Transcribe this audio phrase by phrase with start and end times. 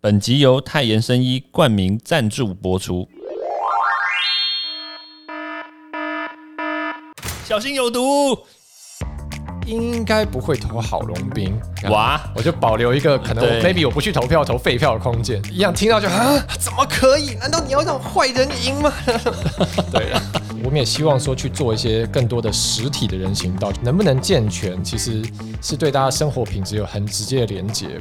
[0.00, 3.08] 本集由泰妍生医冠名赞助播出。
[7.44, 8.38] 小心有毒！
[9.66, 11.60] 应该不会投郝龙斌。
[11.90, 15.42] 哇，我就保留一个可能我，maybe 我不去投票投废票的空间。
[15.50, 17.34] 一样听到就啊，怎么可以？
[17.34, 18.92] 难道你要让坏人赢吗？
[19.90, 20.12] 对，
[20.62, 25.24] 我们也希望说去做一些更多的实体的人行道，能不能健全，其实
[25.60, 28.00] 是对大家生活品质有很直接的连接。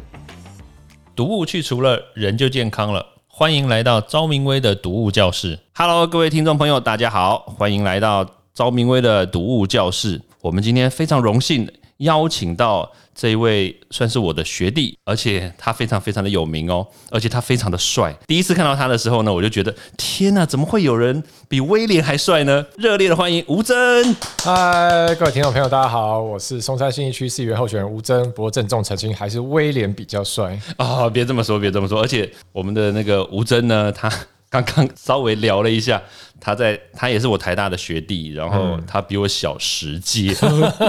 [1.17, 3.03] 毒物去除了，人就健康了。
[3.25, 5.57] 欢迎来到昭明威的毒物教室。
[5.73, 8.23] Hello，各位听众朋友，大家好，欢迎来到
[8.53, 10.21] 昭明威的毒物教室。
[10.41, 18.15] 我们今天非常荣幸邀请到这一位算是我的学弟，而且他非常非常的有名哦，而且他非常的帅。
[18.27, 22.65] 第一次看到他的时候呢，我就觉得天呐，怎么会有人比威廉还帅呢？
[22.77, 24.15] 热烈的欢迎吴真。
[24.43, 28.23] 嗨，各位听众朋友，大家好，我是松山信义区市议员候选人吴征。
[28.33, 30.59] 不过郑重澄清，还是威廉比较帅。
[30.77, 31.99] 啊、别这么说，别这么说。
[31.99, 34.11] 而且我们的那个吴真呢，他
[34.49, 36.01] 刚刚稍微聊了一下，
[36.39, 40.33] 他在他也是我台大的学弟，然后他比我小十届。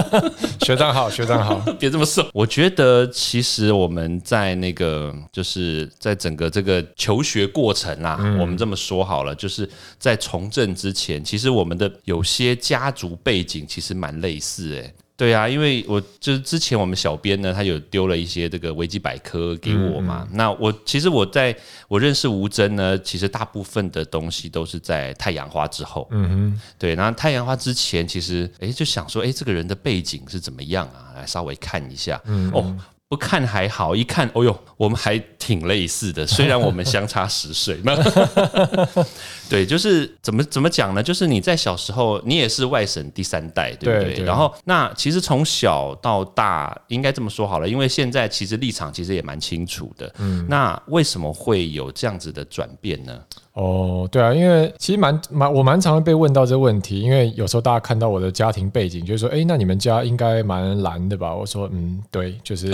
[0.63, 1.55] 学长好，学长好。
[1.77, 20.25] 别这么说，我觉得其实我们在那个就是在整个这个求学过程啊，我们这么说好了，就是在从政之前，其实我们的有些家族背景其实蛮类似诶、对啊，因为我就是之前我们小编呢，他有丢了一些这个维基百科给我嘛。
[20.31, 21.53] 那我其实我在
[21.89, 26.07] 我认识吴真呢，其实大部分的东西都是在太阳花之后。
[26.11, 26.95] 嗯哼，对。
[26.95, 31.11] 然后太阳花之前，其实哎就想说，哎这个人的背景是怎么样啊？
[31.17, 32.21] 来稍微看一下。
[32.53, 32.73] 哦。
[33.09, 37.81] 不看还好，一看，哦呦，我们还挺类似的，虽然我们相差十岁。
[39.49, 41.01] 对，就是怎么怎么讲呢？
[41.01, 50.13] 就是你在小时候，你也是外省第三代，对不对然后那其实从小到大，应该这么说好了，因为现在其实立场其实也蛮清楚的。
[50.19, 53.19] 嗯，那为什么会有这样子的转变呢？
[53.59, 61.35] 哦，对啊，因为其实蛮蛮我蛮常会被问到这个问题，因为有时候大家看到我的家庭背景，就是说，哎，那你们家应该蛮蓝的吧？
[61.35, 62.71] 我说，嗯，对，就是，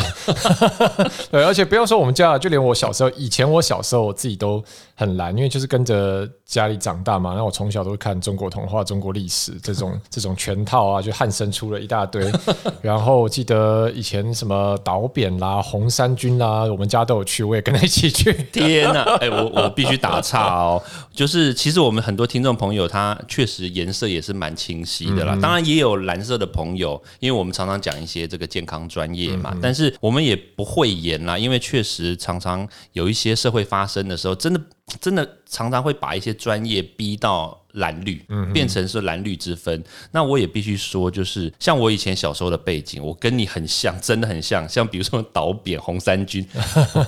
[1.31, 4.63] 对，而且不用说我们家，就连我小时候，以前我小时候我自己都
[4.94, 12.31] 很蓝，因为就是跟着家里长大嘛，然后我从小都是看中国童话、中国历史这种 这种全套啊，就汉生出了一大堆，
[12.84, 18.31] 然后我记得以前什么导扁啦、红衫军啦，我们家都有去，我也跟他一起去。
[18.52, 20.75] 天呐，哎、我我必须打岔哦，
[21.13, 25.38] 就是其实我们很多听众朋友，他确实颜色也是蛮清晰的啦。
[25.41, 34.62] 当然也有蓝色的朋友，因为我们常常讲一些这个健康专业嘛，但是我们也不会言啦，因为确实常常有一些社会发生的时候，真的
[35.00, 39.84] 真的常常会把一些专业逼到蓝绿，嗯变成是蓝绿之分。
[40.12, 44.68] 那我也必须说，就是像我以前小时候的背景，我跟你很像，真的很像。
[44.68, 46.46] 像比如说 导扁红三军，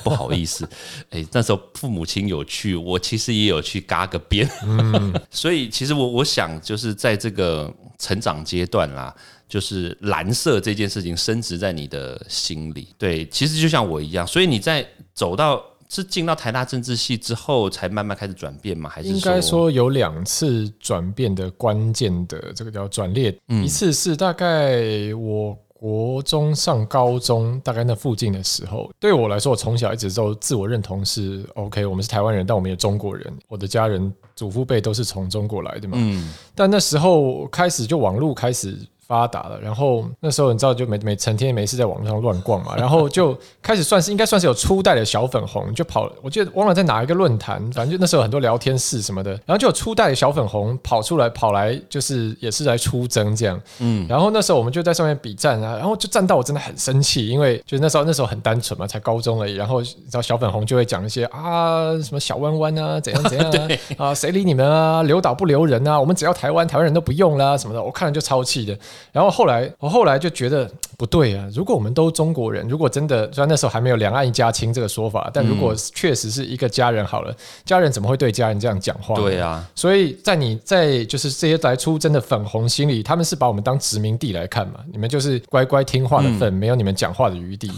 [0.03, 0.67] 不好意思，
[1.09, 4.49] 哎、那时候父母亲有去，我其实也有去嘎个边。
[5.29, 9.13] 所以其实我我想，就是在这个成长阶段啦。
[9.49, 18.89] 就是蓝色这件事情升值在你的心里，对，其实就像我一样，所以你在走到是进到台大政治系之后，才慢慢开始转变吗？
[18.89, 24.81] 还是应该说有两次转变的关键的这个叫转捩，嗯一次是大概
[25.13, 38.77] 我国中上高中大概那附近的时候，对我来说，我从小一直都自我认同是 OK，我们是台湾人，但我们也中国人，我的家人祖父辈都是从中国来的嘛，嗯但那时候开始就网络开始。
[39.07, 63.49] 发达了，然后那时候你知道，就每每成天没事在网络上乱逛嘛， 然后就开始算是应该算是有初代的小粉红，就跑，我记得忘了在哪一个论坛，反正就那时候很多聊天室什么的，然后就有初代的小粉红跑出来，跑来就是也是来出征这样，嗯，然后那时候我们就在上面比战啊，然后就战到我真的很生气，因为就是那时候那时候很单纯嘛，才高中而已，然后你知道小粉红就会讲一些啊什么小弯弯啊，怎样怎样
[63.97, 68.77] 啊， 啊谁理你们啊，留岛不留人啊，我们只要台湾，台湾人都不用啦什么的，我看了就超气的。
[69.11, 77.35] 然后后来我后来就觉得不对啊，如果我们都中国人，如果真的虽然那时候还没有两岸一家亲这个说法，但如果确实是一个家人好了，
[77.65, 79.15] 家人怎么会对家人这样讲话？
[79.15, 87.71] 对啊，所以在你在就是这些来出征的粉红心里，他们是把我们当殖民地来看嘛，你们就是乖乖听话的份，没有你们讲话的余地。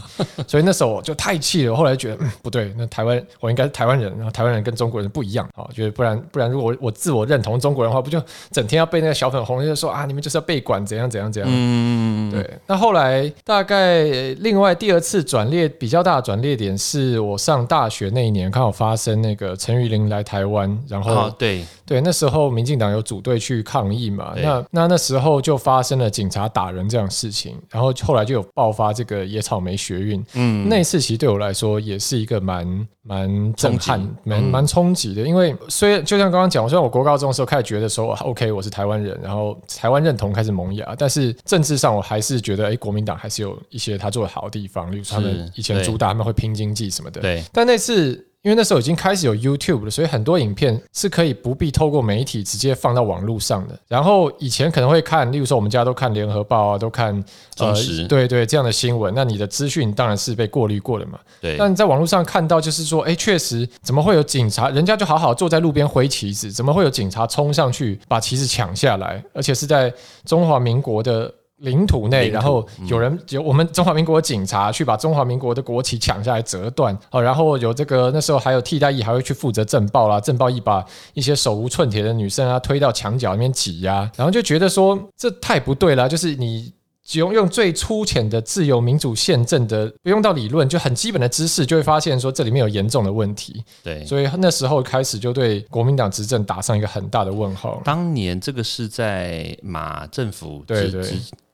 [0.48, 11.50] 所以那时候我就太气了，我后来觉得、嗯、不对，那台湾我应该是台湾人，然后台湾人跟中国人不一样啊，觉得不然不然如果我我自我认同中国人的话，不就整天要被那个小粉红就说啊，你们就是要被管怎样样怎样怎样。
[11.52, 12.48] 嗯，对。
[12.68, 14.04] 那后来大概
[14.40, 30.24] 另外第二次转列比较大的转列点是我上大学那一年，刚好发生那个陈玉玲来台湾，然后对对，那时候民进党有组队去抗议嘛，那那那时候就发生了警察打人这样事情，然后后来就有爆发这个野草莓学运。
[30.36, 47.19] 嗯，那次其实对我来说也是一个蛮蛮震撼、蛮蛮冲击的，因为虽然就像刚刚讲，虽然我国高中的时候开始觉得说 OK 我是台湾人，然后台湾认同开始萌芽，但是政治上我还是觉得哎，国民党还是有一些他做的好的地方，例如他们以前主打他们会拼经济什么的。
[47.19, 48.24] 对，但那次。
[48.41, 53.77] 因为那时候已经开始有 YouTube 了，所以很多影片是可以不必透过媒体直接放到网络上的。
[53.88, 57.24] 然后以前可能会看，例如说我们家都看联合报啊，都看
[57.56, 59.13] 中时，对对这样的新闻。
[59.13, 61.19] 那你的资讯当然是被过滤过的嘛。
[61.41, 61.57] 对。
[61.57, 64.69] 但在网络上看到，就是说，哎，确实怎么会有警察？
[64.69, 69.21] 人家就好好坐在路边挥旗子，怎么会有警察冲上去把旗子抢下来？
[69.33, 69.94] 而且是在
[70.24, 71.33] 中华民国的。
[71.60, 86.72] 领土内，然后有人有我们中华民国警察去把中华民国的国旗抢下来折断，哦，然后有这个那时候还有替代役还会去负责震爆啦，震爆役把一些手无寸铁的女生啊推到墙角里面挤压，然后就觉得说这太不对了，就是你
[87.04, 93.64] 只用用最粗浅的自由民主宪政的，不用到理论，就很基本的知识就会发现说这里面有严重的问题。
[93.84, 97.82] 对，所以那时候开始就对国民党执政打上一个很大的问号。
[97.84, 101.04] 当年这个是在马政府对对。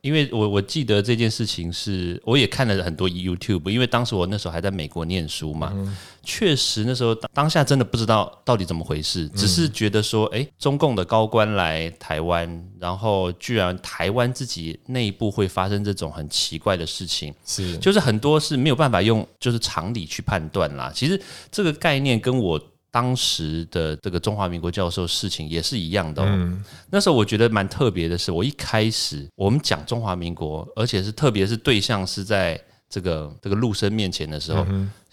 [0.05, 5.73] 因为我我记得这件事情是，我也看了很多 YouTube，因为当时我那时候还在美国念书嘛，
[6.21, 20.91] 确实那时候当下真的不知道到底怎么回事，只是觉得说，哎，中共的高官来台湾，然后居然台湾自己内部会发生这种很奇怪的事情，是，就是很多是没有办法用就是常理去判断啦。
[20.93, 21.19] 其实
[21.51, 22.61] 这个概念跟我。
[22.95, 26.23] 当时的这个中华民国教授事情也是一样的。
[26.23, 32.57] 嗯，那时候我觉得蛮特别的是，我一开始我们讲中华民国，而且是特别是对象是在
[32.95, 34.65] 这个这个陆生面前的时候。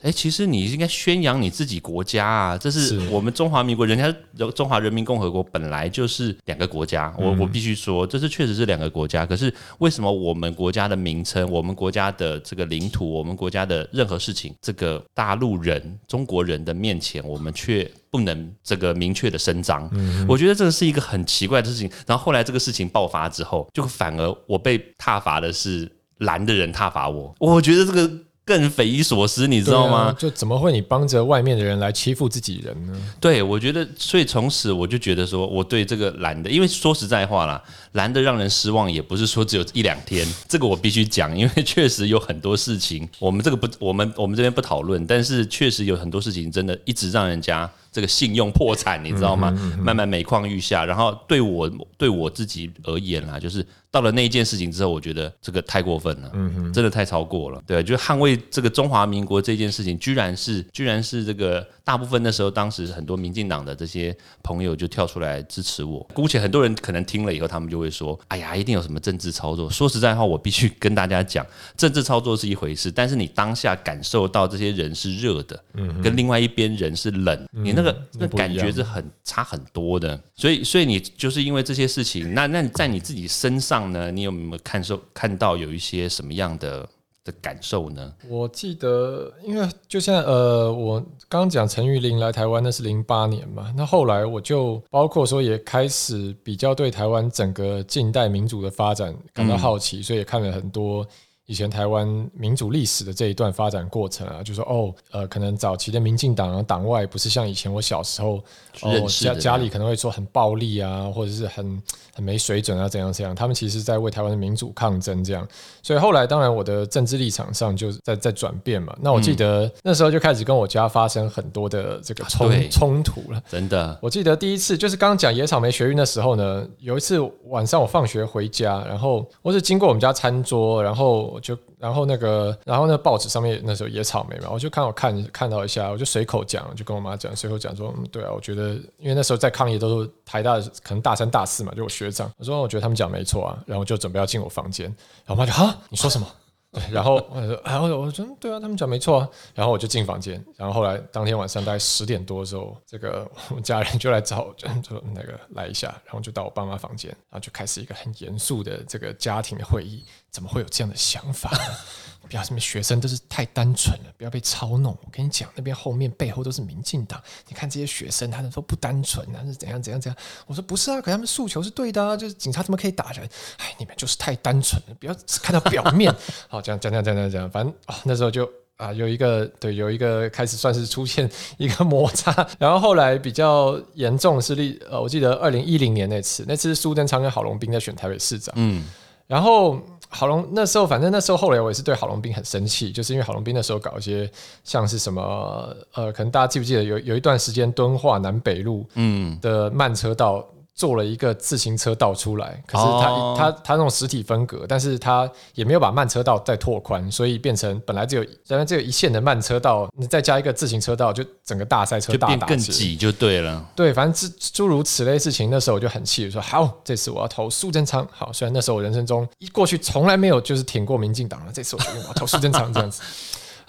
[0.02, 2.58] 哎，其实你应该宣扬你自己国家啊！
[2.58, 4.12] 这是我们中华民国，人家
[4.50, 7.14] 中华人民共和国本来就是两个国家。
[7.17, 9.25] 我我必须说，这是确实是两个国家。
[9.25, 19.88] 可是为什么我们国家的名称、我们国家的这个领土、我们国家的任何事情，这个大陆人、中国人的面前，我们却不能这个明确的伸张？
[20.29, 21.88] 我觉得这个是一个很奇怪的事情。
[22.08, 25.88] 然后后来这个事情爆发之后，就反而我被挞伐的是
[26.22, 27.34] 蓝的人踏伐我。
[27.38, 28.10] 我觉得这个。
[28.44, 30.12] 更匪夷所思，你知道吗？
[30.19, 32.92] 就怎么会你帮着外面的人来欺负自己人呢？
[33.20, 47.70] 对，我觉得，所以从此我就觉得说，我对这个蓝的，因为说实在话啦，蓝的让人失望，也不是说只有一两天， 这个我必须讲，因为确实有很多事情，我们这个不，我们我们这边不讨论，但是确实有很多事情，真的一直让人家。
[47.93, 49.53] 这个信用破产，你知道吗？
[49.79, 50.85] 慢慢每况愈下。
[50.85, 56.33] 然后对我对我自己而言啦，就是到了那一件事情之后，我觉得这个太过分了，
[56.73, 57.62] 真的太超过了。
[57.67, 66.00] 对，就捍卫这个中华民国这件事情，居然是居然是这个大部分那时候，当时很多民进党的这些朋友就跳出来支持我。
[66.15, 71.47] 姑且很多人可能听了以后，他们就会说：“哎呀，一定有什么政治操作。”说实在话，我必须跟大家讲，
[71.77, 75.62] 政治操作是一回事，但是你当下感受到这些人是热的，
[76.03, 77.81] 跟另外一边人是冷，你那。
[77.82, 86.88] 那个那感觉是很差很多的，所以所以你就是因为这些事情，那那在你自己身上呢，你有没有看受看到有一些什么样的
[87.25, 88.12] 的感受呢？
[88.29, 101.06] 我记得，因为就像呃，我刚刚讲陈玉玲来台湾那是零八年嘛，那后来我就包括说也开始比较对台湾整个近代民主的发展感到好奇，所以也看了很多。
[101.47, 108.41] 以前台湾民主历史的这一段发展过程啊，就说哦，呃，可能早期的民进党啊，党外不是像以前我小时候
[108.81, 111.82] 哦，家家里可能会说很暴力啊，或者是很
[112.15, 113.34] 很没水准啊，怎样怎样。
[113.34, 115.46] 他们其实在为台湾的民主抗争，这样。
[115.82, 118.96] 所以后来，当然我的政治立场上就在在转变嘛。
[119.01, 123.43] 那我记得那时候就开始跟我家发生很多的这个冲冲突了。
[123.51, 131.31] 真的，我记得第一次就是刚刚讲野草莓学运的时候呢，有一次晚上我放学回家，然后我是经过我们家餐桌，然后。
[131.32, 144.86] 我就然后那个，然后那报纸上面那时候野草莓嘛，我就看我看看到一下，我就随口讲，就跟我妈讲，随口讲说，嗯，对啊，我觉得因为那时候在抗议都是台大可能大三大四嘛，就我学长，我说我觉得他们讲没错啊，然后就准备要进我房间，
[145.24, 146.27] 然后我妈就哈，你说什么？
[146.91, 149.29] 然后我说，然后我说，对啊，他们讲没错啊。
[149.55, 160.03] 然后我就进房间，然后后来当天晚上大概十点多的时候，这个我们家人就来找我，就说那个来一下，然后就到我爸妈房间，然后就开始一个很严肃的这个家庭的会议。
[160.32, 161.58] 怎么会有这样的想法呢？
[162.29, 164.96] 不要什么学生都是太单纯了，不要被操弄。
[165.03, 167.20] 我跟你讲，那边后面背后都是民进党。
[167.48, 170.19] 你看这些学生，他们说不单纯，他是怎样怎样怎样。
[170.46, 173.29] 我说不是啊，可他们诉求是对的啊，就是警察怎么可以打人？
[173.58, 176.15] 哎，你们就是太单纯了，不要只看到表面。
[176.48, 188.82] 好，讲讲讲讲讲讲，反正啊，那时候就啊有一个对有一个开始算是出现一个摩擦， 然后后来比较严重是例呃，我记得二零一零年那次，那次是苏贞昌跟郝龙斌在选台北市长，嗯，
[189.27, 189.79] 然后。
[190.12, 194.31] 郝龙那时候，反正那时候后来我也是对郝龙斌很生气，就是因为郝龙斌那时候搞一些
[194.62, 200.46] 像是什么呃，可能大家记不记得有有一段时间敦化南北路嗯的慢车道。
[200.74, 213.64] 做了一个自行车道出来，可是它它它那种实体分隔，但是它也没有把慢车道再拓宽，所以变成本来只有原来只有一线的慢车道，你再加一个自行车道，就整个大赛车大打更挤就对了。
[213.76, 218.06] 对，反正诸诸如此类事情，那时候我就很气，说好，这次我要投苏贞昌。
[218.10, 223.02] 好，虽然那时候我人生中一过去从来没有就是挺过民进党了，这次我决定我要投苏贞昌这样子。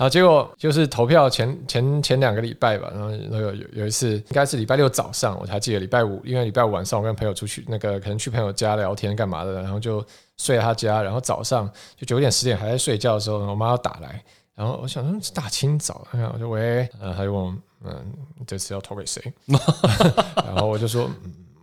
[0.04, 10.06] 然后结果就是投票前前前两个礼拜吧，然后那个有有一次应该是礼拜六早上，我才记得礼拜五，因为礼拜五晚上我跟朋友出去，那个可能去朋友家聊天干嘛的，然后就
[10.36, 14.22] 睡他家，然后早上就九点十点还在睡觉的时候，我妈要打来，
[14.56, 18.14] 然后我想说大清早，然后我就喂，呃，他就问，嗯，
[18.46, 19.24] 这次要投给谁？
[20.46, 21.10] 然后我就说，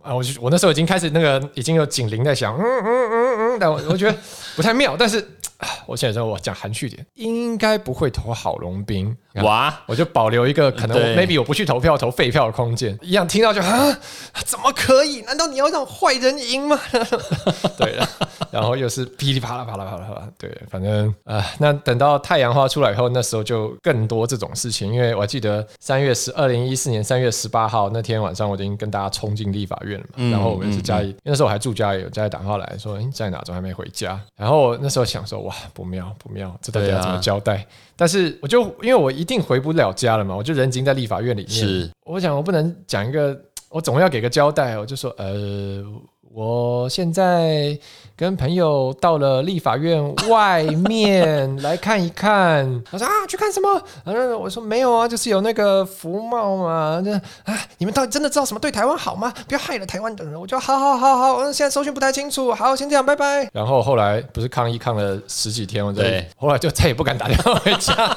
[0.01, 4.17] 啊，我就我那时候已经开始那个已经有警铃在响，嗯嗯嗯嗯，但我我觉得
[4.55, 5.23] 不太妙，但是。
[5.85, 12.97] 我现在说，我讲含蓄点，应该不会投郝龙斌哇，我就保留一个可能，maybe 我不去投票投废票的空间。
[13.01, 13.97] 一样听到就啊，
[14.45, 15.21] 怎么可以？
[15.21, 16.79] 难道你要让坏人赢吗？
[17.77, 18.07] 对了，
[18.51, 24.91] 然后又是噼里啪啦啪啦啪啦啪啦，对，反正啊，那等到太阳花出来以后，那时候就更多这种事情。
[24.93, 30.29] 因为我记得三月十二零一四年三月十八号那天晚上，我已经跟大家冲进立法院了嘛。
[30.29, 33.41] 然后我们是嘉义，那时候我还住嘉义，嘉义打电话来说，哎，在哪？
[33.45, 34.19] 怎么还没回家？
[34.35, 37.67] 然后那时候想说，哇，不妙不妙，这到底要怎么交代？
[37.97, 41.51] 但是我就因为我一定回不了家了嘛，我就人已经在立法院里面。
[41.51, 43.37] 是，我想我不能讲一个，
[43.69, 44.77] 我总要给个交代。
[44.77, 45.83] 我就说，呃，
[46.31, 47.77] 我现在。
[48.21, 49.99] 跟朋友到了立法院
[50.29, 53.81] 外面来看一看， 他说啊，去看什么？
[54.05, 57.01] 然后我说没有啊，就是有那个福茂嘛。
[57.03, 57.13] 那
[57.51, 59.33] 啊，你们到底真的知道什么对台湾好吗？
[59.47, 60.39] 不要害了台湾的人。
[60.39, 63.49] 我就好好好好，现在搜寻不太清楚，好，先这样，拜拜。
[63.51, 68.15] 然后后来不是抗议抗了十几天，我对，后来就再也不敢打电话回家。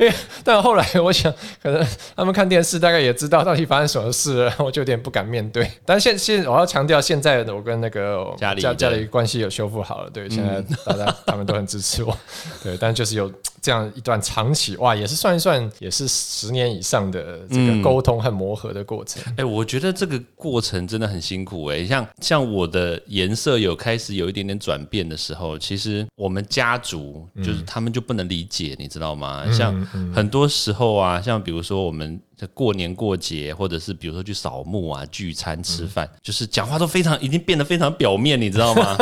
[0.00, 1.30] 因 为但后来我想，
[1.62, 1.86] 可能
[2.16, 5.70] 他们看电视大概也知道到底发生什么事了，我就有点不敢面对。
[5.84, 9.33] 但现现我要强调，现在的我跟那个家里家里关系。
[9.40, 12.16] 有修复好了，对，现在大家他们都很支持我，
[12.62, 13.30] 对，但就是有
[13.64, 19.22] 这样一段长期，哇，也是算一算，也是十年以上的这个沟通和磨合的过程。
[19.38, 29.50] 哎，我觉得这个过程真的很辛苦哎，像像我的颜色有开始有一点点转变的时候，其实我们家族就是他们就不能理解，你知道吗？
[29.50, 29.74] 像
[30.14, 32.20] 很多时候啊，像比如说我们。
[32.36, 38.98] 在过年过节，或者是比如说去扫墓啊、聚餐吃饭，就是讲话都非常已经变得非常表面，你知道吗？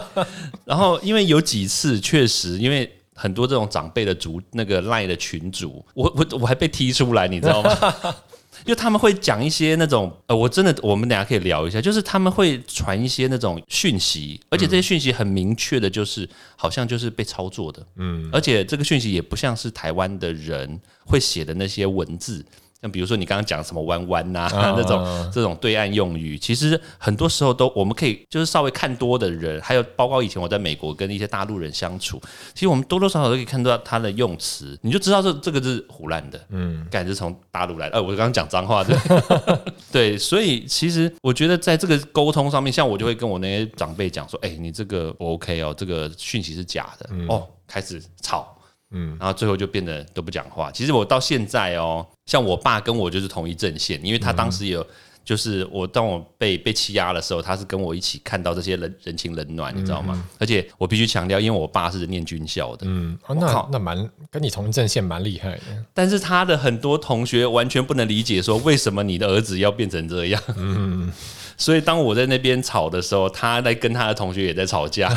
[0.64, 2.90] 然后因为有几次确实，因为
[3.20, 7.70] 很多这种长辈的族那个赖的群主，我我我还被踢出来，你知道吗？
[8.64, 22.42] 因为他们会讲一些那种呃，我真的我们等下可以聊一下，就是他们会传一些那种讯息，而且这些讯息很明确的，就是好像就是被操作的，嗯，而且这个讯息也不像是台湾的人会写的那些文字。
[22.82, 32.20] 像比如说你刚刚讲什么弯弯呐 那种这种对岸用语，其实很多时候都我们可以就是稍微看多的人，还有包括以前我在美国跟一些大陆人相处，
[32.54, 37.96] 其实我们多多少少都可以看到他的用词，你就知道这这个是胡乱的，嗯，感觉从大陆来的。
[37.96, 38.98] 呃，我刚刚讲脏话的，
[39.92, 47.10] 对，所以其实我觉得在这个沟通上面，像我就会跟我那些长辈讲说，哎，你这个不 OK 哦，这个讯息是假的。
[47.28, 48.56] 哦，开始吵。
[48.92, 50.70] 嗯，然后最后就变得都不讲话。
[50.72, 54.84] 其实我到现在哦，像我爸跟我就是同一阵线，因为他当时有，
[55.24, 60.26] 就是我当我被被欺压的时候，他是跟我一起看到这些人人情冷暖，你知道吗？
[60.38, 65.62] 而且我必须强调，因为我爸是念军校的，嗯，那那蛮跟你同一阵线，蛮厉害的。
[65.94, 70.42] 但是他的很多同学完全不能理解，说为什么你的儿子要变成这样。
[70.56, 71.12] 嗯，
[71.56, 75.14] 所以当我在那边吵的时候，他在跟他的同学也在吵架。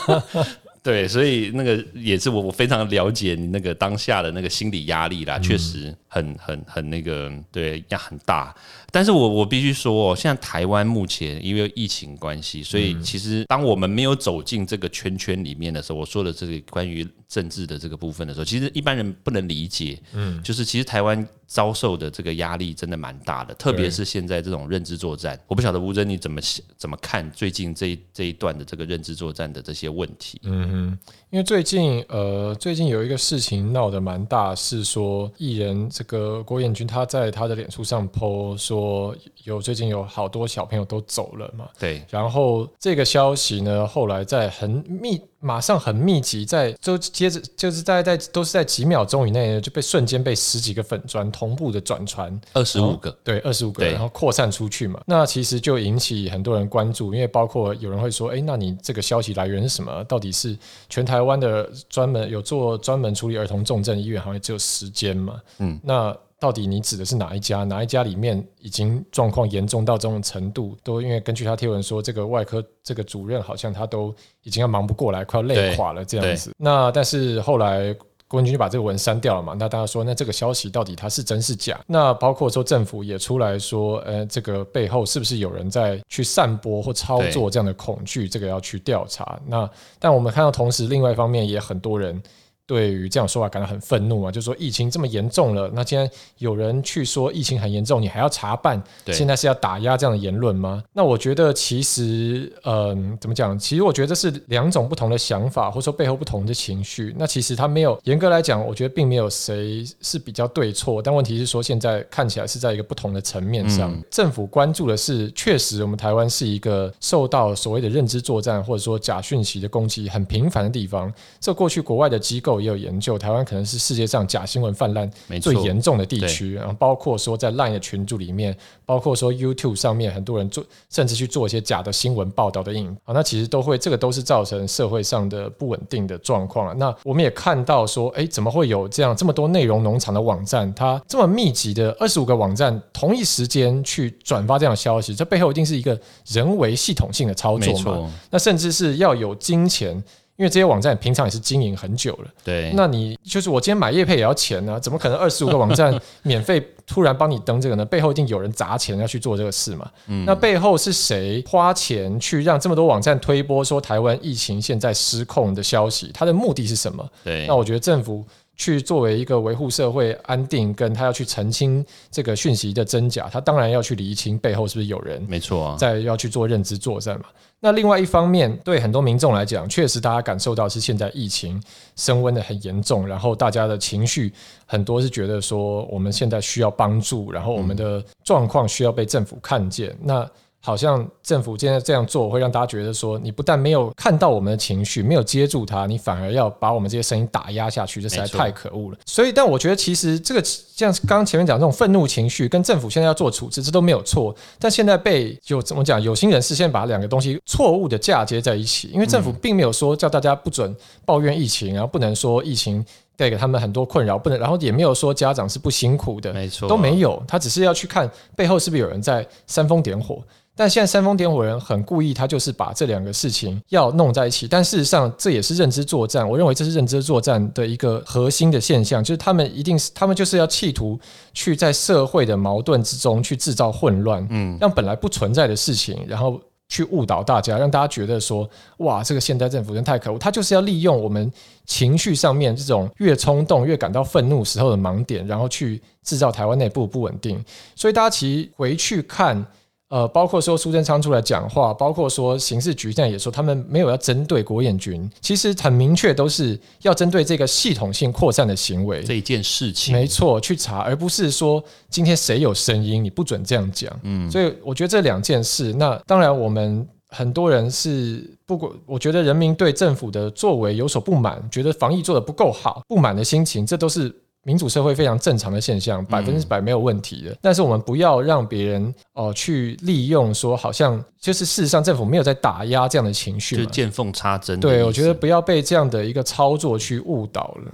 [0.82, 8.54] 对，所以那个也是我我非常了解你那个当下的那个心理压力啦，确实很很很那个对压很大。
[8.90, 26.40] 但是我我必须说，现在台湾目前因为疫情关系，所以其实当我们没有走进这个圈圈里面的时候，我说的这个关于政治的这个部分的时候，其实一般人不能理解，嗯，就是其实台湾遭受的这个压力真的蛮大的，特别是现在这种认知作战，我不晓得吴真你怎么
[26.78, 30.40] 怎么看最近这一这一段的这个认知作战的这些问题？
[30.44, 30.98] 嗯哼，
[31.30, 45.20] 因为最近呃，最近有一个事情闹得蛮大，是说艺人这个郭彦军他在他的脸书上 po 说有最近有好多小朋友都走了嘛，对，然后这个消息呢，后来在很密。
[45.40, 55.00] 马上很密集，在就接着就是大概在都是在几秒钟以内就被瞬间被十几个粉砖同步的转传，二十五个，对，二十五个，然后扩散出去嘛。
[55.06, 60.02] 那其实就引起很多人关注，因为包括有人会说，哎，那你这个消息来源是什么？
[60.04, 60.56] 到底是
[60.88, 65.40] 全台湾的专门有做专门处理儿童重症医院，好像只有十间嘛？
[65.58, 66.16] 嗯，那。
[66.40, 67.64] 到底你指的是哪一家？
[67.64, 70.76] 哪一家里面已经状况严重到这种程度？
[70.84, 74.14] 都因为根据他贴文说，这个外科这个主任好像他都
[74.44, 76.52] 已经要忙不过来，快要累垮了这样子。
[76.56, 77.92] 那但是后来
[78.28, 79.56] 郭文君就把这个文删掉了嘛？
[79.58, 81.80] 那大家说，那这个消息到底它是真是假？
[81.88, 88.28] 那包括说政府也出来说，呃，这个背后是不是有人在去散播或操作这样的恐惧？
[88.28, 89.40] 这个要去调查。
[89.44, 89.68] 那
[89.98, 92.22] 但我们看到同时，另外一方面也很多人。
[92.68, 96.06] 对于这样说法感到很愤怒嘛，就说疫情这么严重了，那既然
[96.36, 100.84] 有人去说疫情很严重，你还要查办，现在是要打压这样的言论吗？
[100.92, 103.58] 那我觉得其实，嗯，怎么讲？
[103.58, 107.16] 其实我觉得这是两种不同的想法，或者说背后不同的情绪。
[107.18, 111.00] 那其实他没有严格来讲，我觉得并没有谁是比较对错。
[111.00, 121.10] 但问题是说，现在看起来是在一个不同的层面上，政府关注的是，确实我们台湾是一个受到所谓的认知作战或者说假讯息的攻击很频繁的地方。
[121.40, 122.57] 这过去国外的机构。
[122.60, 125.10] 也有研究，台湾可能是世界上假新闻泛滥
[125.40, 148.10] 最严重的地区，然后包括说在 LINE 的群组里面，包括说 YouTube 上面很多人做，甚至去做一些假的新闻报道的影啊，那其实都会，这个都是造成社会上的不稳定的状况那我们也看到说，哎，怎么会有这样这么多内容农场的网站，它这么密集的二十五个网站同一时间去转发这样的消息，这背后一定是一个人为系统性的操作嘛？
[148.30, 150.02] 那甚至是要有金钱。
[150.38, 155.92] 因为这些网站平常也是经营很久了，对，那你就是我今天买叶配也要钱呢，怎么可能二十五个网站
[156.22, 157.84] 免费突然帮你登这个呢？
[157.84, 159.90] 背后一定有人砸钱要去做这个事嘛。
[160.06, 166.08] 嗯，那背后是谁花钱去让这么多网站推波说台湾疫情现在失控的消息？
[166.14, 167.04] 它的目的是什么？
[167.24, 168.24] 对，那我觉得政府
[168.58, 177.26] 去作为一个维护社会安定，跟他要去澄清这个讯息的真假，他当然要去厘清背后是不是有人没错，在要去做认知作战嘛。
[177.60, 181.60] 那另外一方面，对很多民众来讲，确实大家感受到是现在疫情
[181.96, 184.32] 升温的很严重，然后大家的情绪
[184.66, 189.96] 很多是觉得说我们现在需要帮助，然后我们的状况需要被政府看见。
[190.02, 190.28] 那
[190.60, 198.98] 好像政府现在这样做，会让大家觉得说，你不但没有看到我们的情绪，没有接住它，你反而要把我们这些声音打压下去，这实在太可恶了。
[199.06, 204.34] 所以，但我觉得其实这个像刚刚前面讲这种愤怒情绪，跟政府现在要做处置，这都没有错。
[204.58, 212.84] 但现在被有怎么讲，有心人士先把两个东西错误的嫁接在一起，因为政府并没有说叫大家不准抱怨疫情，然后不能说疫情
[213.16, 217.22] 带给他们很多困扰，不能，然后也没有说家长是不辛苦的，没错，都没有。
[217.28, 220.20] 他只是要去看背后是不是有人在煽风点火。
[220.58, 224.48] 但现在煽风点火人很故意，他就是把这两个事情要弄在一起。
[224.48, 226.28] 但事实上，这也是认知作战。
[226.28, 230.98] 我认为这是认知作战的一个核心的现象，就是他们一定是他们就是要企图
[231.32, 240.18] 去在社会的矛盾之中去制造混乱，嗯，让本来不存在的事情，然后去误导大家，让大家觉得说，哇，这个现代政府真太可恶。
[240.18, 241.32] 他就是要利用我们
[241.66, 247.40] 情绪上面这种越冲动越感到愤怒时候的盲点，然后去制造台湾内部不稳定。
[247.76, 249.46] 所以大家其实回去看。
[249.88, 263.90] 呃，包括说苏贞昌出来讲话，包括说刑事局现在也说他们没有要针对国演军，其实很明确都是要针对这个系统性扩散的行为这一件事情，没错，去查，而不是说今天谁有声音你不准这样讲。
[264.02, 274.14] 嗯，所以我觉得这两件事，那当然我们很多人是不管，我觉得人民对政府的作为有所不满，觉得防疫做的不够好，不满的心情，这都是。
[274.44, 277.36] 民主社会非常正常的现象，百分之百没有问题的。
[277.42, 284.58] 但是我们不要让别人哦去利用，说好像就是事实上政府没有在打压这样的情绪，就见缝插针。
[284.60, 287.72] 对，我觉得不要被这样的一个操作去误导了。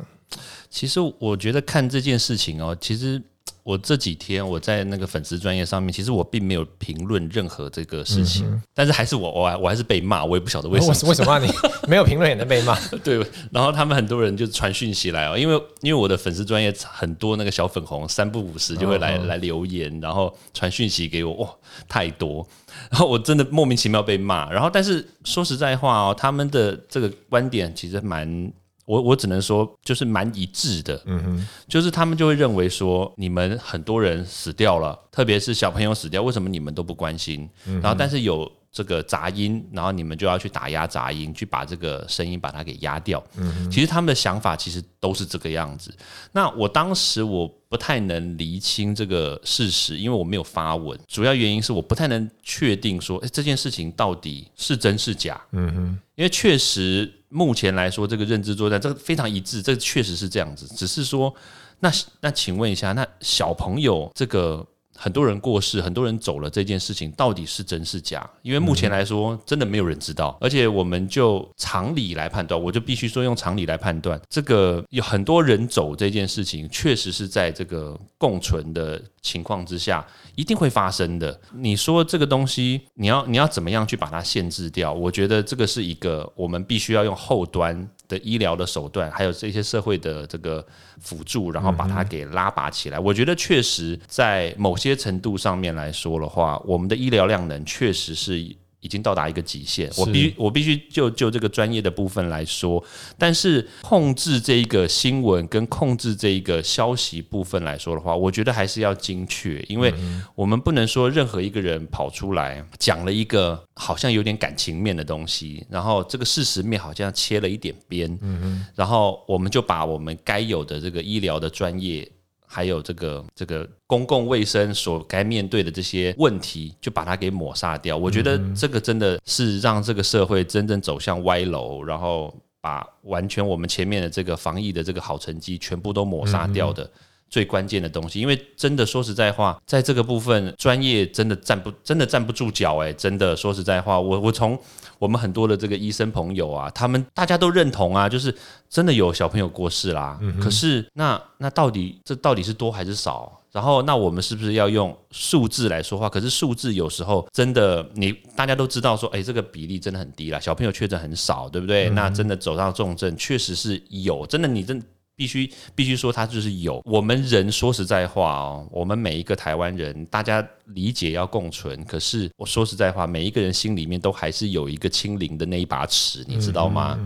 [0.70, 3.22] 其实我觉得看这件事情哦，其实。
[3.64, 10.92] 我这几天我在那个粉丝专业上面，其实我并没有评论任何这个事情，但是还是我我我还是被骂，我也不晓得为什么。
[11.08, 11.50] 为什么你
[11.88, 12.78] 没有评论也能被骂？
[13.02, 13.18] 对，
[13.50, 21.50] 然后他们很多人就传讯息来哦，因为因为我的粉丝专业很多那个小粉红三不五十就会来来留言，然后传讯息给我，哇，
[21.88, 22.46] 太多，
[22.90, 24.52] 然后我真的莫名其妙被骂。
[24.52, 28.52] 然后但是说实在话哦，他们的这个观点其实蛮。
[28.84, 37.48] 我我只能说就是蛮一致的，嗯哼，就是他们就会认为说你们很多人死掉了，特别是小朋友死掉，为什么你们都不关心？
[37.64, 38.50] 然后但是有。
[38.74, 43.22] 这个杂音，然后你们就要去打压杂音，去把这个声音把它给压掉。
[43.36, 45.94] 嗯，其实他们的想法其实都是这个样子。
[46.32, 55.40] 那我当时我不太能厘清这个事实，因为我没有发文，主要原因是我不太能确定说，哎，这件事情到底是真是假。
[55.52, 60.66] 嗯哼，因为确实目前来说，这个认知作战这个非常一致，这确实是这样子。
[60.76, 61.34] 只是说，
[61.80, 64.66] 那那请问一下，那小朋友这个。
[64.96, 68.28] 很多人过世，很多人走了，这件事情到底是真是假？
[68.42, 70.36] 因为目前来说，真的没有人知道。
[70.40, 81.38] 而且，我们就常理来判断，我就必须说用常理来判断，这个有很多人走这件事情，确实是在这个共存的情况之下，一定会发生的。
[81.52, 84.92] 你说这个东西，你要你要怎么样去把它限制掉？
[84.92, 87.88] 我觉得这个是一个我们必须要用后端。
[88.14, 90.64] 的医疗的手段，还有这些社会的这个
[91.00, 92.98] 辅助，然后把它给拉拔起来。
[92.98, 98.34] 我觉得确实在某些程度上面来说的话，我们的医疗量能确实是。
[98.84, 102.84] 已经到达一个极限，我必我必须就就这个专业的部分来说，
[103.16, 109.92] 但是控制这一个新闻跟控制这一个消息部分来说的话，我觉得还是要精确，因为
[110.34, 122.06] 我们不能说任何一个人跑出来讲了一个好像有点感情面的东西，然后这个事实面好像切了一点边，嗯然后我们就把我们该有的这个医疗的专业。
[122.54, 127.96] 还有这个这个公共卫生所该面对的这些问题，就把它给抹杀掉。
[127.96, 136.88] 我觉得这个真的是让这个社会真正走向歪楼，然后把完全我们前面的这个防疫的这个好成绩全部都抹杀掉的。
[137.34, 144.56] 最关键的东西，因为真的说实在话，在这个部分专业真的站不真的站不住脚哎，真的说实在话，我我从
[145.00, 148.32] 我们很多的这个医生朋友啊，他们大家都认同啊，就是
[148.70, 150.16] 真的有小朋友过世啦。
[150.40, 153.40] 可是那那到底这到底是多还是少？
[153.50, 156.08] 然后那我们是不是要用数字来说话？
[156.08, 161.90] 可是数字有时候真的你大家都知道说，哎，这个比例真的很低啦，小朋友确诊很少，对不对？
[161.90, 164.80] 那真的走上重症确实是有，真的你真。
[165.16, 176.98] 必须必须说，他就是有我们人说实在话哦，我们每一个台湾人，大家理解要共存，可是我说实在话，每一个人心里面都还是有一个清零的那一把尺，你知道吗？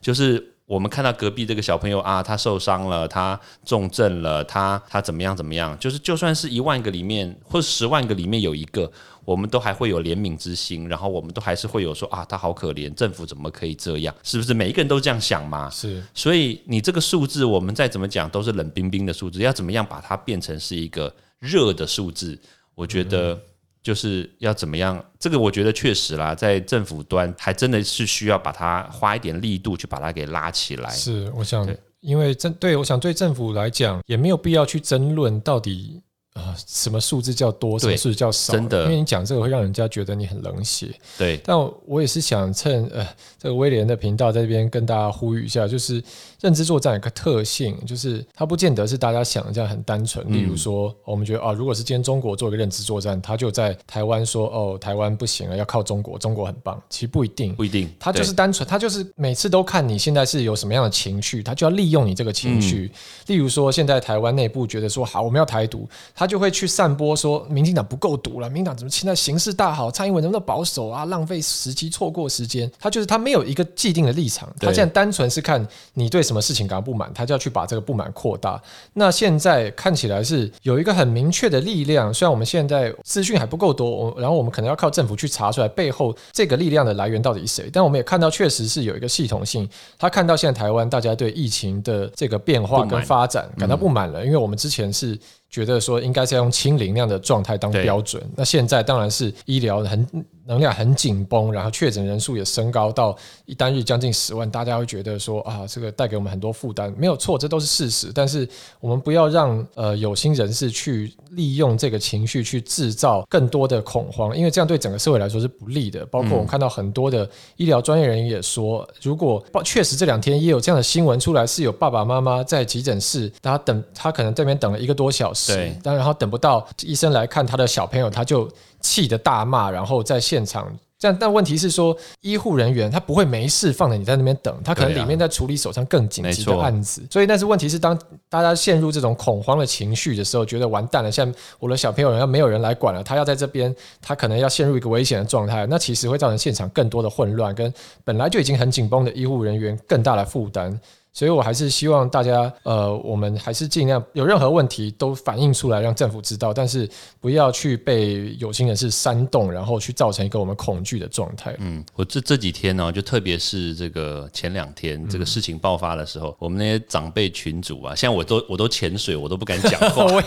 [0.00, 5.78] 就是我们看到隔壁这个小朋友啊，他受伤了，他重症了，他他怎么样怎么样？
[5.78, 8.90] 就是就算是一万个里面或者十万个里面有一个。
[9.24, 14.14] 我们都还会有怜悯之心，然后我们都还是会有说啊，他好可怜，政府怎么可以这样？
[14.22, 15.68] 是不是每一个人都这样想嘛？
[15.70, 22.38] 是，所以你这个数字，我们再怎么讲都是冷冰冰的数字，要怎么样把它变成是一个热的数字？
[22.74, 23.38] 我觉得
[23.82, 25.02] 就是要怎么样？
[25.18, 30.90] 这个我觉得确实啦，在政府端还真的是需要把它花一点力度去把它给拉起来。
[30.90, 31.68] 是，我想，
[32.00, 36.00] 因为政对我想对政府来讲，也没有必要去争论到底。
[36.34, 38.52] 啊，什么数字叫多，什么数字叫少？
[38.52, 40.94] 真的，因为你讲这个会让人家觉得你很冷血。
[41.18, 43.04] 对，但我也是想趁呃
[43.36, 46.00] 这个威廉的频道在这边跟大家呼吁一下，就是
[46.40, 50.24] 认知作战有个特性，就是它不见得是大家想的这样很单纯。
[50.32, 56.80] 例如说，我们觉得啊，如果是今天中国做一个认知作战，他就在台湾说哦，台湾不行了，要靠中国，中国很棒。
[56.88, 62.88] 其实不一定，不一定，他就是单纯，他就是每次都看你现在是有什么样的情绪，他就要利用你这个情绪。
[63.26, 65.88] 例如说，现在台湾内部觉得说好，我们要台独。
[66.20, 72.70] 他就会去散播说，民进党不够毒了，民进党怎么现在形势大好，蔡英文能不能保守啊，浪费时机，错过时间。
[72.78, 78.60] 他就是他没有一个既定的立场，他现在单纯是看你对什么事情感到不满，他就要去把这个不满扩大。
[78.92, 89.66] 那现在看起来是有一个很明确的力量，虽然我们现在资讯还不够多，然后我们可能要靠政府去查出来背后这个力量的来源到底是谁，但我们也看到确实是有一个系统性。
[89.98, 95.18] 他看到现在台湾大家对疫情的这个变化跟发展感到不满了，因为我们之前是。
[95.50, 100.06] 觉得说应该是要用清零那样的状态当标准，那现在当然是医疗很。
[100.46, 108.10] 能量很紧绷，然后确诊人数也升高到一单日将近十万，大家会觉得说啊，这个带给我们很多负担，没有错，这都是事实。
[108.14, 108.48] 但是
[108.80, 116.04] 我们不要让呃有心人士去利用这个情绪去制造更多的恐慌，因为这样对整个社会来说是不利的。
[116.06, 128.48] 包括我们看到很多的医疗专业人员也说，如果确实这两天也有这样的新闻出来，是有爸爸妈妈在急诊室，他等他可能这边等了一个多小时，但然后等不到医生来看他的小朋友，他就。
[128.80, 130.70] 气的大骂，然后在现场
[131.02, 137.02] 但，但问题是说，医护人员他不会没事放着你在那边等，他可能里面在处理手上更紧急的案子。
[137.10, 147.72] 所以，但是问题是，当大家陷入这种恐慌的情绪的时候，觉得完蛋了，现在我的小朋友要没有人来管了，他要在这边，他可能要陷入一个危险的状态，那其实会造成现场更多的混乱，跟
[148.04, 150.78] 本来就已经很紧绷的医护人员更大的负担。
[151.12, 156.88] 所以我还是希望大家，呃，我们还是尽量有任何问题都反映出来，让政府知道，但是
[157.20, 161.54] 不要去被有心人士煽动，然后去造成一个我们恐惧的状态。
[161.58, 170.04] 嗯，我这这几天呢，就特别是这个前两天这个事情爆发的时候，我们那些长辈群主啊，现在我都我都潜水，我都不敢讲话。
[170.14, 170.22] 我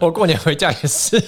[0.00, 1.22] 我过年回家也是，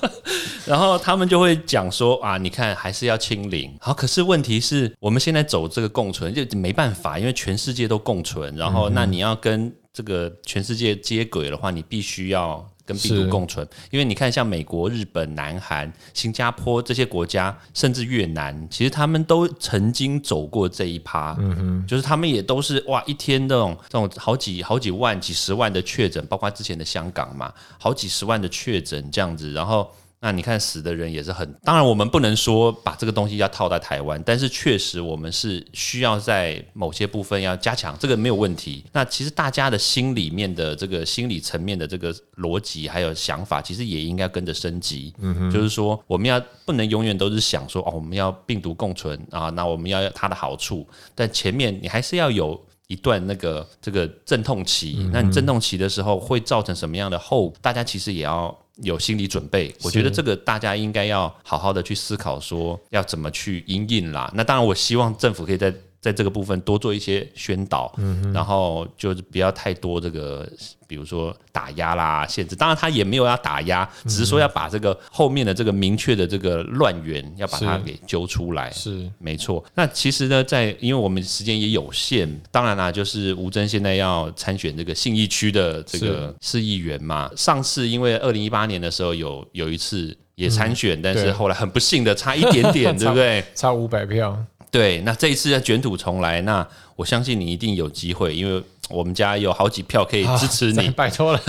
[0.64, 3.70] 然后他们就会讲说啊，你看还是要清零。
[3.80, 8.29] 好，可是问题是我们现在走这个共存就没办法，因为全世界都共存。
[8.56, 13.66] 然后，那你要跟这个全世界接轨的话，你必须要跟病毒共存。
[13.90, 21.36] 因为你看，像美国、日本、南韩、新加坡这些国家，甚至越南，其实他们都曾经走过这一趴。
[21.40, 29.90] 嗯哼，就是他们也都是哇，一天这种这种好几好几万、几十万的确诊，包括之前的香港嘛，好几十万的确诊这样子，然后。
[30.22, 38.84] 那你看死的人也是很，当然我们不能说把这个东西要套在台湾，但是确实我们是需要在某些部分要加强，这个没有问题。
[38.92, 45.14] 那其实大家的心里面的这个心理层面的这个逻辑还有想法，其实也应该跟着升级。
[45.20, 55.08] 嗯哼，就是说我们要不能永远都是想说哦，我们要病毒共存啊，那我们要它的好处，但前面你还是要有一段那个这个阵痛期。
[55.14, 57.54] 那你阵痛期的时候会造成什么样的后？
[57.62, 58.54] 大家其实也要。
[58.76, 64.30] 有心理准备，我觉得这个大家应该要好好的去思考，说要怎么去应应啦。
[64.34, 65.74] 那当然，我希望政府可以在。
[66.00, 67.94] 在这个部分多做一些宣导，
[68.32, 70.48] 然后就是不要太多这个，
[70.86, 72.56] 比如说打压啦、限制。
[72.56, 78.70] 当然他也没有要打压，只是说要把这个后面的这个明确的这个乱源要把它给揪出来。
[78.70, 79.62] 是没错。
[79.74, 87.30] 那其实呢，在因为我们时间也有限，当然啦，就是吴征现在要参选这个信义区的这个市议员嘛。
[87.36, 93.44] 上次因为二零一八年的时候有有一次也参选，但是后来很不幸的差一点点， 对不对？
[93.54, 94.42] 差五百票。
[94.70, 101.42] 对，那这一次要卷土重来，那我相信你一定有机会，因为我们家有好几票可以支持你，拜托了。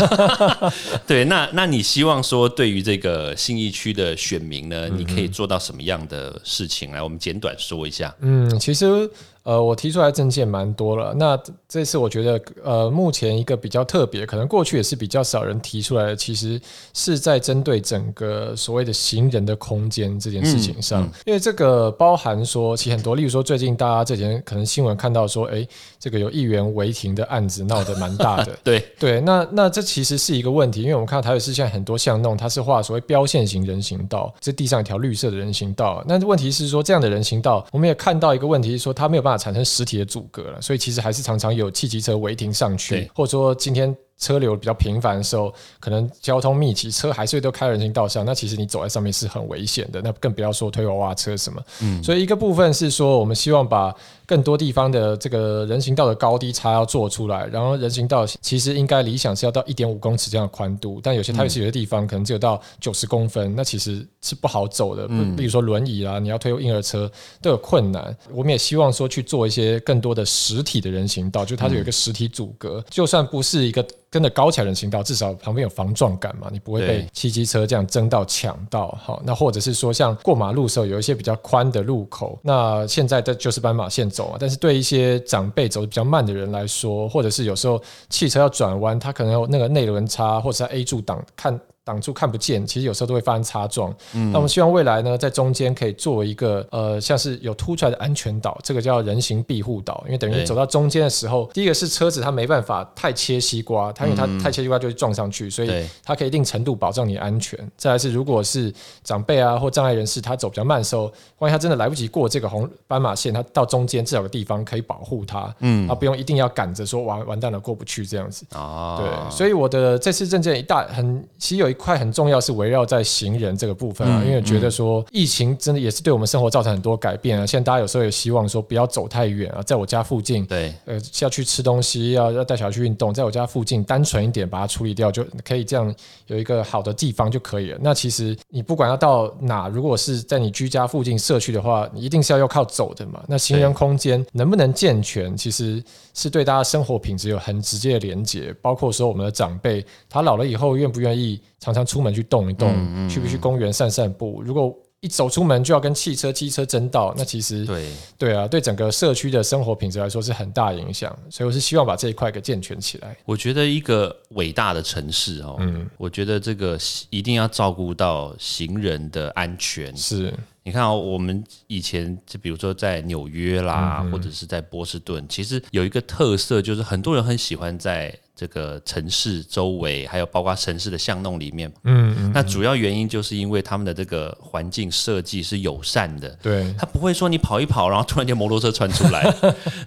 [1.06, 7.02] 对，那那你希望说，对于这个信义区的选民呢，你可以做到什么样的事情来？
[7.02, 8.14] 我们简短说一下。
[8.22, 9.10] 嗯，其实。
[9.44, 11.14] 呃，我提出来证件蛮多了。
[11.16, 16.62] 那这次我觉得，呃，目前一个比较特别，可能过去也是比较少人提出来的，其实
[16.94, 21.02] 是在针对整个所谓的行人的空间这件事情上。
[21.26, 25.68] 因为这个包含说，其实很多，例如说最近大家这几天可能新闻看到说，哎，
[26.00, 28.56] 这个有议员违停的案子闹得蛮大的。
[28.64, 36.04] 对对，那那这其实是一个问题，因为我们看到台北市现在很多巷弄，它是画所谓标线型人行道，这地上一条绿色的人行道。
[36.08, 39.31] 那问题是说，这样的人行道，我们也看到一个问题是说，它没有办法。
[39.38, 43.96] 产生实体的阻隔了，所以其实还是常常有汽机车违停上去，或者说今天。
[44.22, 50.00] 车流比较频繁的时候，可能交通密集，车还是都开人行道上，那其实你走在上面是很危险的。
[50.04, 51.60] 那更不要说推娃娃车什么。
[51.82, 53.92] 嗯，所以一个部分是说，我们希望把
[54.32, 57.46] 更多地方的这个人行道的高低差要做出来。
[57.48, 65.06] 然后人行道其实应该理想是要到一点五公尺这样的宽度，但有些特别是有些地方可能只有到九十公分，那其实是不好走的。
[65.10, 68.16] 嗯，比如说轮椅啦，你要推婴儿车都有困难。
[68.34, 73.86] 我们也希望说去做一些更多的实体的人行道，就它有一个实体阻隔，就算不是一个。
[74.12, 78.94] 跟着高起来人行道，至少旁边有防撞感嘛，你不会被汽机车这样争到抢到。
[79.02, 91.60] 好，那或者是说，像过马路时候有一些比较宽的路口，那现在的就是斑马线走但是对一些长辈走的比较慢的人来说，或者是有时候汽车要转弯，他可能有那个内轮差，或者是 A 柱挡看。
[91.84, 93.92] 挡住看不见，其实有时候都会发生擦撞。
[94.14, 100.04] 嗯那我们希望未来呢，在中间可以做一个呃，像是有凸出来的安全岛，这个叫人行庇护岛。
[100.06, 107.60] 因为等于走到中间的时候，第一个是车子它没办法太切西瓜，它因为它太切西瓜就会撞上去，所以它可以一定程度保障你安全。
[107.76, 108.72] 再来是如果是
[109.04, 118.46] 长辈啊或障碍人士，他走比较慢的时候，万一他真的来不及过这个红斑马线，他到中间至少有个地方可以保护他，嗯，他不用一定要赶着说完完蛋了过不去这样子。
[118.54, 121.82] 哦，对，所以我的这次证件一大很其实有一。
[121.82, 127.44] 块很重要是围绕在行人这个部分啊，因为觉得说疫情真的也是对我们生活造成很多改变啊。
[127.44, 135.92] 现在大家有时候也希望说不要走太远啊，在我家附近，对，呃，要去吃东西，要要带小孩去运动，在我家附近单纯一点把它处理掉，就可以这样
[136.28, 137.80] 有一个好的地方就可以了。
[137.82, 143.24] 那其实你不管要到哪，如果是在你居家附近社区的话，你一定是要要靠走的嘛。
[143.28, 151.42] 那行人空间能不能健全，其实是对大家生活品质有很直接的连接，包括说我们的长辈他老了以后愿不愿意。
[151.62, 154.42] 常常出门去动一动，去不去公园散散步？
[154.44, 161.18] 如果一走出门就要跟汽车、机车争道，那其实对对啊，对整个社区的生活品质来说是很大影响。
[161.30, 163.16] 所以我是希望把这一块给健全起来。
[163.26, 166.78] 我觉得一个伟大的城市哦，嗯，我觉得这个
[167.10, 169.96] 一定要照顾到行人的安全。
[169.96, 170.34] 是。
[170.64, 181.72] 你看哦，我们以前就比如说在纽约啦，或者是在波士顿，其实有一个特色，就是很多人很喜欢在这个城市周围，还有包括城市的巷弄里面。
[181.84, 189.24] 嗯嗯，那主要原因就是因为他们的这个环境设计是友善的，对，他不会说你跑一跑，然后突然间摩托车窜出来，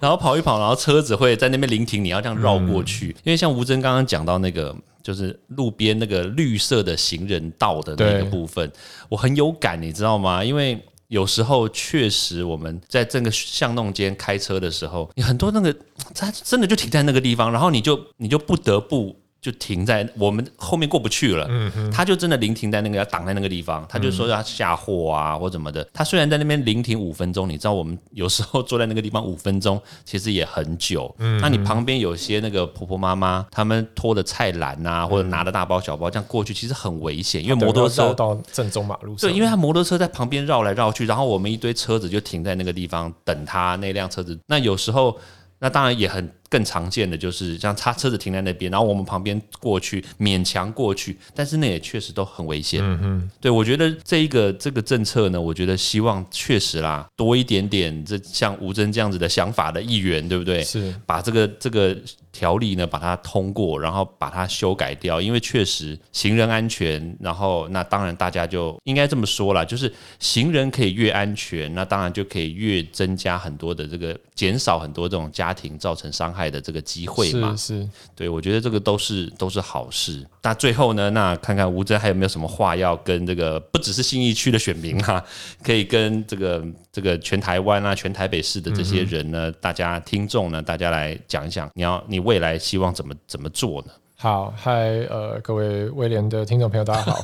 [0.01, 3.11] 然后跑一跑，然后车子会在那边临停，你要这样绕过去。
[3.23, 4.75] 因为像吴真刚刚讲到那个。
[5.05, 8.73] 就是路边那个绿色的行人道的那个部分，
[9.09, 10.43] 我很有感，你知道吗？
[10.43, 15.77] 因为有时候确实我们在这个巷弄间开车的时候，你很多那个
[16.15, 19.15] 它真的就停在那个地方，然后你就你就不得不。
[19.45, 25.87] 就停在我们后面过不去了，嗯他就真的临停在那个要挡在那个地方，他就说要下货啊或怎么的。
[25.93, 31.15] 他虽然在那边临停五分钟，你知道我们有时候坐在那个地方五分钟， 其实也很久。
[31.19, 44.39] 嗯那你旁边有些那个婆婆妈妈，他们拖着菜篮啊，或者拿着大包小包这样过去，其实很危险，因为摩托车到正中马路上，对，因为他摩托车在旁边绕来绕去，然后我们一堆车子就停在那个地方等他那辆车子。
[44.47, 45.15] 那有时候，
[45.59, 46.33] 那当然也很。
[46.55, 52.81] 更常见的就是像他车子停在那边，然后我们旁边过去勉强过去，但是那也确实都很危险。
[52.81, 60.63] 嗯嗯，对我觉得这一个这个政策呢，我觉得希望确实啦多一点点这像吴征这样子的想法的议员，对不对？
[60.63, 61.97] 是把这个这个
[62.31, 76.44] 条例呢把它通过，然后把它修改掉，因为确实行人安全，然后那当然大家就应该这么说了，就是行人可以越安全，那当然就可以越增加很多的这个减少很多这种家庭造成伤害。
[76.51, 80.27] 的这个机会嘛，是对，我觉得这个都是都是好事。
[80.43, 85.25] 那最后呢，那看看吴真还有没有什么话要跟这个不只是信义区的选民哈，
[85.63, 93.93] 可以跟这个这个全台湾啊、全台北市的这些人呢，大家听众呢，大家来讲一讲，你要你未来希望怎么怎么做呢？
[94.25, 97.21] 好，嗨，呃，各位威廉的听众朋友，大家好。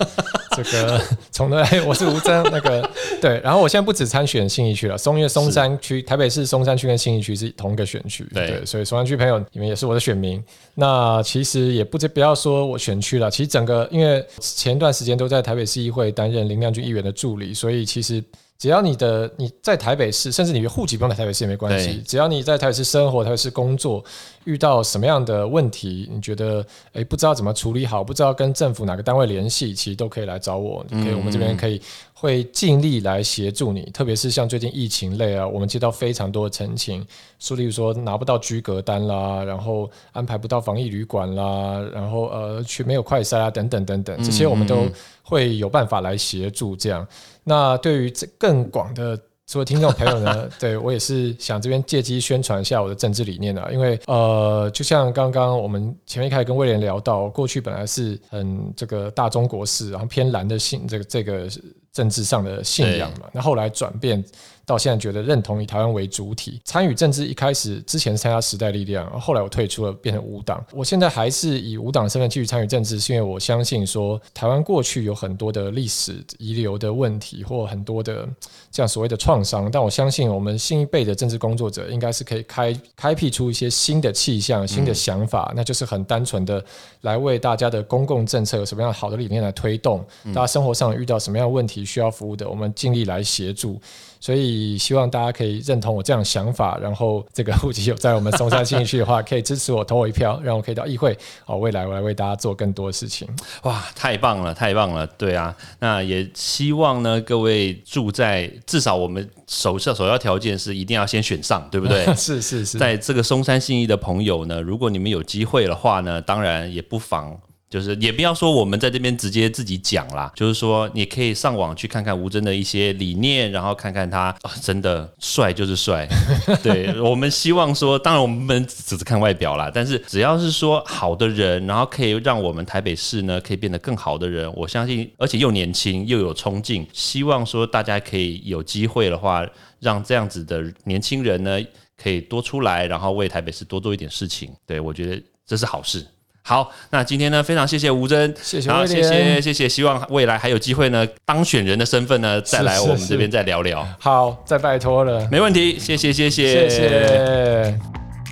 [0.55, 2.87] 这个从来我是吴征，那个
[3.23, 10.45] 对，然后我现在不止参选信义区了，松因为松山区、台北市松山区跟信义区是同一个选区，对，所以松山区朋友你们也是我的选民。
[10.75, 18.23] 那其实也不不要说我选区了，其实整个因为前段时间都在台北市议会担任林亮君议员的助理，所以其实。
[18.61, 22.03] 只要你的你在台北市，甚至你的户籍不用在台北市也没关系。
[22.07, 24.05] 只要你在台北市生活、台北市工作，
[24.45, 30.85] 遇到什么样的问题，你觉得诶不知道怎么处理好，不知道跟政府哪个单位联系，其实都可以来找我。
[30.91, 31.81] 可以，我们这边可以
[32.21, 33.81] 会尽力来协助你。
[33.95, 37.03] 特别是像最近疫情类啊，我们接到非常多的陈情，
[37.39, 44.87] 说例如说拿不到居隔单啦，然后安排不到防疫旅馆啦，然后呃去没有快筛啊等等等等，这些我们都
[45.23, 47.07] 会有办法来协助这样。
[47.43, 61.49] 那对于这更广的所有听众朋友呢， 对我也是想这边借机宣传一下我的政治理念啊，因为呃，就像刚刚我们前面一开始跟威廉聊到，过去本来是很这个大中国式，然后偏蓝的性这个这个
[61.93, 64.25] 政治上的信仰嘛，那后来转变。
[64.67, 70.65] 到现在觉得认同以台湾为主体参与政治，一开始之前参加时代力量，后来我退出了，变成无党。
[70.73, 78.29] 我现在还是以无党身份继续参与政治，是因为我相信说台湾过去有很多的历史遗留的问题，或很多的
[78.71, 79.69] 这样所谓的创伤。
[79.69, 86.65] 但我相信我们新一辈的政治工作者应该是可以开开辟出一些新的气象、新的想法，那就是很单纯的
[87.01, 93.81] 来为大家的公共政策有什么样好的理念来推动，大家生活上遇到什么样的问题需要服务的，我们尽力来协助。
[94.23, 101.17] 所以希望大家可以认同我这样想法，然后这个户籍有在我们松山新区的话，可以支持我投我一票，让我可以到议会
[101.47, 103.27] 哦，未来我来为大家做更多的事情。
[103.65, 105.07] 哇，太棒了，太棒了！
[105.17, 112.05] 对啊，那也希望呢，各位住在至少我们首首首要条件是一定要先选上，对不对？
[112.15, 117.41] 是是是，在这个松山信义的朋友呢，如果你们有机会的话呢，当然也不妨。
[117.71, 126.09] 就是也不要说我们在这边直接自己讲啦，就是说你可以上网去看看吴真的一些理念，然后看看他真的帅就是帅。
[126.65, 139.47] 对我们希望说，当然我们不能只是看外表啦，但是只要是说好的人，然后可以让我们台北市呢可以变得更好的人，我相信，而且又年轻又有冲劲，希望说大家可以有机会的话，
[139.79, 141.61] 让这样子的年轻人呢
[141.97, 144.51] 可以多出来，然后为台北市多做一点事情。
[144.67, 146.05] 对我觉得这是好事。
[146.51, 153.87] 好，那今天呢，非常谢谢吴真，谢谢，谢谢，谢谢，希望未来还有机会呢，当选人的身份呢，再来我们这边再聊聊。
[154.01, 157.79] 好，再拜托了，没问题，谢谢，谢谢，谢谢。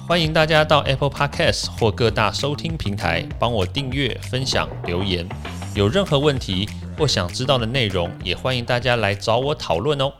[0.09, 5.24] 欢迎大家到 Apple Podcast 或各大收听平台帮我订阅、分享、留言。
[5.76, 10.12] 有任何问题或想知道的内容，也欢迎大家来找我讨论哦。